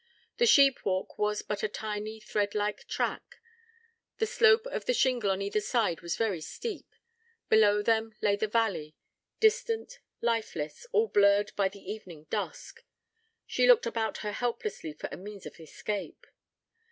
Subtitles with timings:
[0.37, 3.35] The sheep walk was but a tiny threadlike track:
[4.17, 6.95] the slope of the shingle on either side was very steep:
[7.49, 8.95] below them lay the valley;
[9.39, 12.83] distant, lifeless, all blurred by the evening dusk.
[13.45, 16.25] She looked about her helplessly for a means of escape.